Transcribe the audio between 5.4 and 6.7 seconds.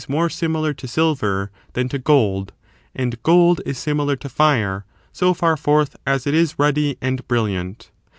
forth as it is